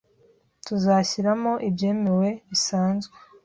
Tuzashyiramo 0.65 1.51
ibyemewe 1.69 2.27
bisanzwe 2.49 3.15